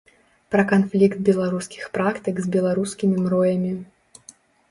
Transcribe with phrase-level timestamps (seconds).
[0.53, 3.71] Пра канфлікт беларускіх практык з беларускімі мроямі.